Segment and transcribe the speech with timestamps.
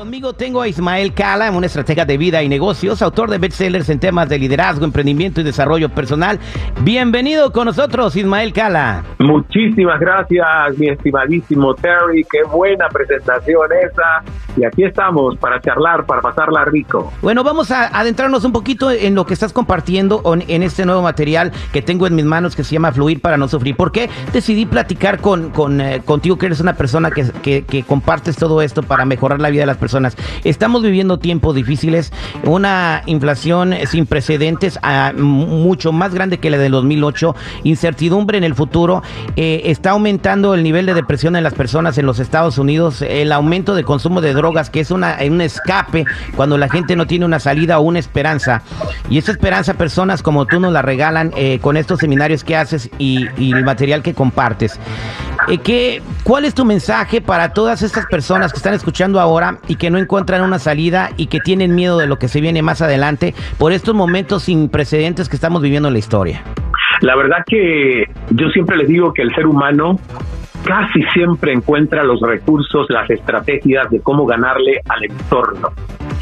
[0.00, 4.00] conmigo tengo a Ismael Cala, una estratega de vida y negocios, autor de bestsellers en
[4.00, 6.38] temas de liderazgo, emprendimiento y desarrollo personal.
[6.80, 9.04] Bienvenido con nosotros, Ismael Cala.
[9.18, 10.46] Muchísimas gracias,
[10.78, 12.24] mi estimadísimo Terry.
[12.24, 14.22] Qué buena presentación esa.
[14.56, 17.12] Y aquí estamos para charlar, para pasarla rico.
[17.20, 21.52] Bueno, vamos a adentrarnos un poquito en lo que estás compartiendo en este nuevo material
[21.74, 23.76] que tengo en mis manos que se llama Fluir para no sufrir.
[23.76, 27.82] ¿Por qué decidí platicar con, con eh, contigo, que eres una persona que, que, que
[27.82, 29.89] compartes todo esto para mejorar la vida de las personas.
[30.44, 32.12] Estamos viviendo tiempos difíciles,
[32.44, 37.34] una inflación sin precedentes, ah, mucho más grande que la del 2008,
[37.64, 39.02] incertidumbre en el futuro,
[39.36, 43.32] eh, está aumentando el nivel de depresión en las personas en los Estados Unidos, el
[43.32, 46.04] aumento de consumo de drogas, que es una, un escape
[46.36, 48.62] cuando la gente no tiene una salida o una esperanza.
[49.08, 52.90] Y esa esperanza personas como tú nos la regalan eh, con estos seminarios que haces
[52.98, 54.78] y, el material que compartes.
[55.48, 59.90] Eh, ¿qué, ¿Cuál es tu mensaje para todas estas personas que están escuchando ahora que
[59.90, 63.34] no encuentran una salida y que tienen miedo de lo que se viene más adelante
[63.58, 66.42] por estos momentos sin precedentes que estamos viviendo en la historia?
[67.00, 69.98] La verdad que yo siempre les digo que el ser humano
[70.64, 75.70] casi siempre encuentra los recursos, las estrategias de cómo ganarle al entorno.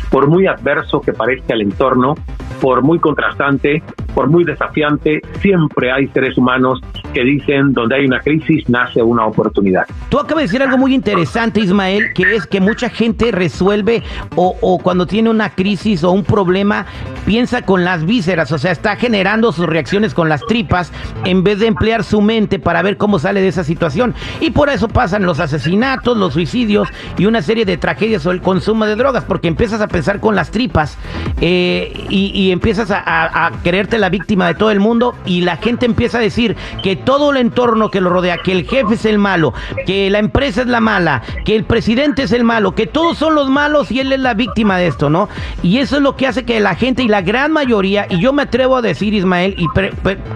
[0.09, 2.15] Por muy adverso que parezca el entorno,
[2.61, 3.83] por muy contrastante,
[4.15, 6.81] por muy desafiante, siempre hay seres humanos
[7.13, 9.87] que dicen donde hay una crisis nace una oportunidad.
[10.09, 14.03] Tú acabas de decir algo muy interesante, Ismael, que es que mucha gente resuelve
[14.37, 16.87] o, o cuando tiene una crisis o un problema
[17.25, 20.93] piensa con las vísceras, o sea, está generando sus reacciones con las tripas
[21.25, 24.15] en vez de emplear su mente para ver cómo sale de esa situación.
[24.41, 28.41] Y por eso pasan los asesinatos, los suicidios y una serie de tragedias o el
[28.41, 30.97] consumo de drogas, porque empiezas a pensar con las tripas
[31.41, 33.53] eh, y, empiezas a, a,
[33.99, 37.37] la víctima de todo el mundo y la gente empieza a decir que todo el
[37.37, 39.53] entorno que lo rodea, que el jefe es el malo,
[39.87, 43.35] que la empresa es la mala, que el presidente es el malo, que todos son
[43.35, 45.29] los malos y él es la víctima de esto, ¿no?
[45.63, 48.33] Y eso es lo que hace que la gente y la gran mayoría, y yo
[48.33, 49.67] me atrevo a decir, Ismael, y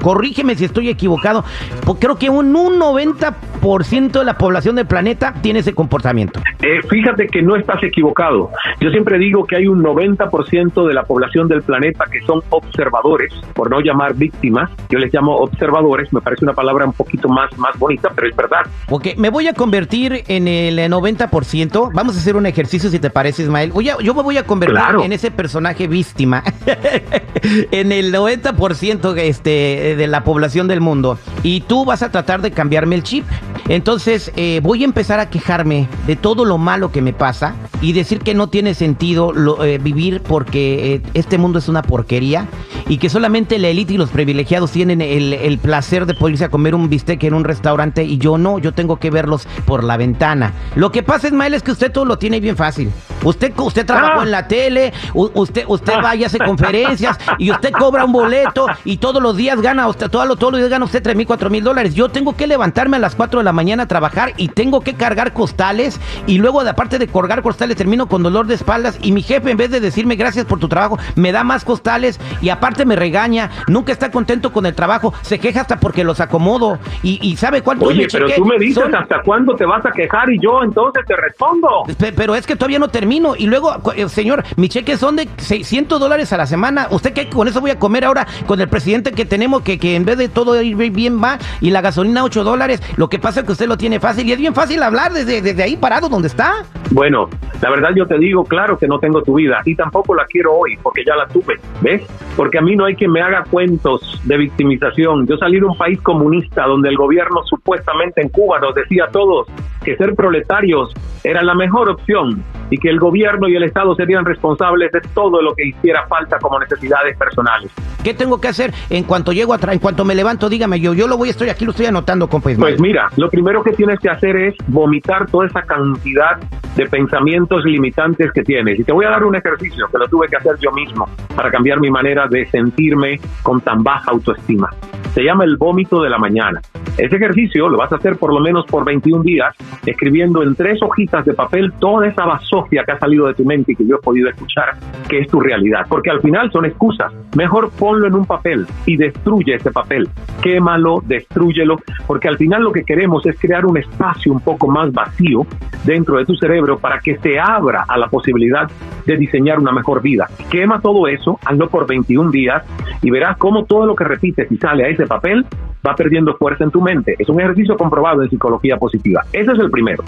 [0.02, 1.44] corrígeme si estoy equivocado,
[1.84, 6.40] porque creo que un, un 90% de la población del planeta tiene ese comportamiento.
[6.62, 8.50] Eh, fíjate que no estás equivocado.
[8.80, 13.32] Yo siempre digo que hay un 90% de la población del planeta que son observadores,
[13.52, 14.70] por no llamar víctimas.
[14.88, 18.36] Yo les llamo observadores, me parece una palabra un poquito más, más bonita, pero es
[18.36, 18.62] verdad.
[18.88, 21.90] Ok, me voy a convertir en el 90%.
[21.92, 23.72] Vamos a hacer un ejercicio, si te parece, Ismael.
[23.72, 26.42] Voy yo me voy a convertir en ese personaje víctima,
[27.70, 31.18] en el 90% este, de la población del mundo.
[31.42, 33.24] Y tú vas a tratar de cambiarme el chip.
[33.68, 37.92] Entonces eh, voy a empezar a quejarme de todo lo malo que me pasa y
[37.92, 39.32] decir que no tiene sentido
[39.64, 42.48] eh, vivir porque eh, este mundo es una porquería
[42.92, 46.50] y que solamente la élite y los privilegiados tienen el, placer de poder irse a
[46.50, 49.96] comer un bistec en un restaurante y yo no, yo tengo que verlos por la
[49.96, 50.52] ventana.
[50.74, 52.90] Lo que pasa, Ismael, es que usted todo lo tiene bien fácil.
[53.24, 54.24] Usted, usted trabajó ah.
[54.24, 58.98] en la tele, usted, usted va y hace conferencias y usted cobra un boleto y
[58.98, 61.48] todos los días gana usted, todos los, todos los días gana usted 3 mil, 4
[61.48, 61.94] mil dólares.
[61.94, 64.92] Yo tengo que levantarme a las 4 de la mañana a trabajar y tengo que
[64.92, 69.12] cargar costales y luego de aparte de colgar costales termino con dolor de espaldas y
[69.12, 72.50] mi jefe en vez de decirme gracias por tu trabajo me da más costales y
[72.50, 76.78] aparte me regaña, nunca está contento con el trabajo, se queja hasta porque los acomodo
[77.02, 80.38] y, sabe cuánto Oye, pero tú me dices hasta cuándo te vas a quejar y
[80.38, 81.84] yo entonces te respondo.
[81.98, 85.98] Pero es que todavía no termino y luego, eh, señor, mi cheque son de 600
[85.98, 86.88] dólares a la semana.
[86.90, 89.96] ¿Usted qué con eso voy a comer ahora con el presidente que tenemos que, que
[89.96, 92.82] en vez de todo ir bien va y la gasolina 8 dólares?
[92.96, 95.42] Lo que pasa es que usted lo tiene fácil y es bien fácil hablar desde,
[95.42, 96.64] desde ahí parado donde está.
[96.92, 97.30] Bueno,
[97.62, 100.52] la verdad yo te digo, claro que no tengo tu vida y tampoco la quiero
[100.52, 102.02] hoy porque ya la tuve, ¿ves?
[102.36, 105.26] Porque a mí no hay que me haga cuentos de victimización.
[105.26, 109.10] Yo salí de un país comunista donde el gobierno supuestamente en Cuba nos decía a
[109.10, 109.46] todos
[109.82, 110.92] que ser proletarios
[111.24, 115.40] era la mejor opción y que el gobierno y el Estado serían responsables de todo
[115.40, 117.70] lo que hiciera falta como necesidades personales.
[118.04, 120.48] ¿Qué tengo que hacer en cuanto llego atrás, en cuanto me levanto?
[120.48, 122.50] Dígame yo, yo lo voy, estoy aquí, lo estoy anotando, compa.
[122.58, 126.38] Pues mira, lo primero que tienes que hacer es vomitar toda esa cantidad
[126.76, 128.78] de pensamientos limitantes que tienes.
[128.78, 131.50] Y te voy a dar un ejercicio que lo tuve que hacer yo mismo para
[131.50, 134.70] cambiar mi manera de sentirme con tan baja autoestima.
[135.14, 136.60] Se llama el vómito de la mañana.
[136.96, 139.54] Ese ejercicio lo vas a hacer por lo menos por 21 días,
[139.84, 143.72] escribiendo en tres hojitas de papel toda esa basofia que ha salido de tu mente
[143.72, 144.74] y que yo he podido escuchar,
[145.08, 145.86] que es tu realidad.
[145.88, 147.12] Porque al final son excusas.
[147.36, 150.08] Mejor ponlo en un papel y destruye ese papel.
[150.42, 154.92] Quémalo, destruyelo, porque al final lo que queremos es crear un espacio un poco más
[154.92, 155.46] vacío
[155.84, 158.70] dentro de tu cerebro para que se abra a la posibilidad
[159.06, 160.28] de diseñar una mejor vida.
[160.50, 162.62] Quema todo eso, hazlo por 21 días
[163.00, 165.46] y verás cómo todo lo que repites y sale a ese papel
[165.86, 167.16] va perdiendo fuerza en tu mente.
[167.18, 169.22] Es un ejercicio comprobado en psicología positiva.
[169.32, 170.04] Ese es el primero.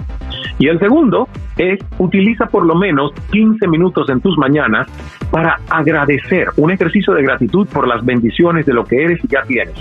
[0.58, 4.86] Y el segundo es utiliza por lo menos 15 minutos en tus mañanas
[5.34, 9.42] para agradecer, un ejercicio de gratitud por las bendiciones de lo que eres y ya
[9.42, 9.74] tienes.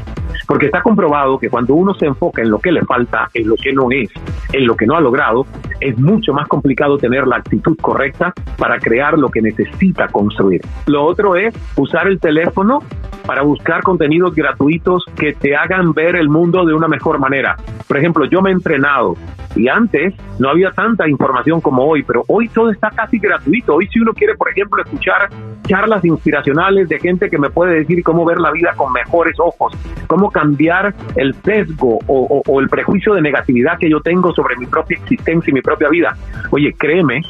[0.47, 3.55] Porque está comprobado que cuando uno se enfoca en lo que le falta, en lo
[3.55, 4.09] que no es,
[4.51, 5.45] en lo que no ha logrado,
[5.79, 10.61] es mucho más complicado tener la actitud correcta para crear lo que necesita construir.
[10.87, 12.79] Lo otro es usar el teléfono
[13.23, 17.57] para buscar contenidos gratuitos que te hagan ver el mundo de una mejor manera.
[17.87, 19.15] Por ejemplo, yo me he entrenado
[19.55, 23.75] y antes no había tanta información como hoy, pero hoy todo está casi gratuito.
[23.75, 25.29] Hoy si uno quiere, por ejemplo, escuchar
[25.67, 29.73] charlas inspiracionales de gente que me puede decir cómo ver la vida con mejores ojos,
[30.07, 34.65] cómo cambiar el sesgo o, o el prejuicio de negatividad que yo tengo sobre mi
[34.65, 36.15] propia existencia y mi propia vida.
[36.51, 37.21] Oye, créeme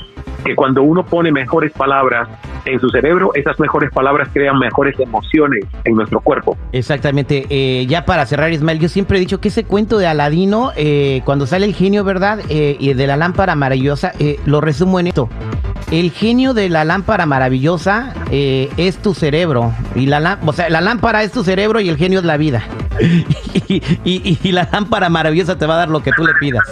[0.44, 2.28] que cuando uno pone mejores palabras
[2.66, 6.58] en su cerebro, esas mejores palabras crean mejores emociones en nuestro cuerpo.
[6.72, 7.46] Exactamente.
[7.50, 11.22] Eh, ya para cerrar, Ismael, yo siempre he dicho que ese cuento de Aladino, eh,
[11.26, 12.40] cuando sale el genio, ¿verdad?
[12.50, 14.12] Eh, y de la lámpara maravillosa,
[14.46, 15.30] lo resumo en esto.
[15.92, 19.74] El genio de la lámpara maravillosa es tu cerebro.
[19.96, 22.64] Y la, o sea, la lámpara es tu cerebro y el genio es la vida.
[23.68, 26.64] y la lámpara maravillosa te va a dar lo que tú le pidas.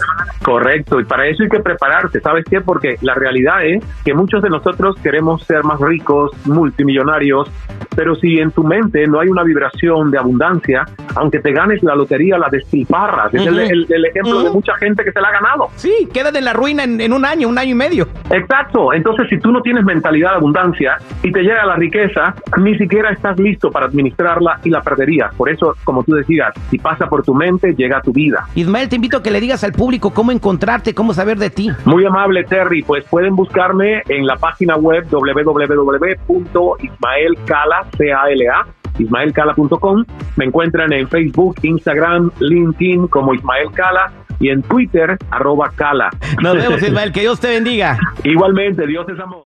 [0.42, 2.60] Correcto, y para eso hay que prepararse, ¿sabes qué?
[2.60, 7.48] Porque la realidad es que muchos de nosotros queremos ser más ricos, multimillonarios,
[7.94, 10.84] pero si en tu mente no hay una vibración de abundancia,
[11.14, 13.32] aunque te ganes la lotería, la despilfarras.
[13.34, 15.68] Es el, ejemplo de mucha gente que se la ha ganado.
[15.76, 18.08] Sí, quedan en la ruina en, un año, un año y medio.
[18.30, 18.92] Exacto.
[18.92, 23.10] Entonces, si tú no tienes mentalidad de abundancia y te llega la riqueza, ni siquiera
[23.10, 25.34] estás listo para administrarla y la perderías.
[25.34, 28.46] Por eso, como tú decías, si pasa por tu mente, llega a tu vida.
[28.54, 31.70] Ismael, te invito a que le digas al público cómo encontrarte, cómo saber de ti.
[31.84, 32.82] Muy amable, Terry.
[32.82, 38.66] Pues pueden buscarme en la página web www.ismaelcala, C-A-L-A,
[38.98, 40.04] ismaelcala.com.
[40.36, 46.10] Me encuentran en Facebook, Instagram, LinkedIn como Ismael Cala y en Twitter, arroba Cala.
[46.42, 47.12] Nos vemos, Ismael.
[47.12, 47.98] Que Dios te bendiga.
[48.24, 49.40] Igualmente, Dios es amor.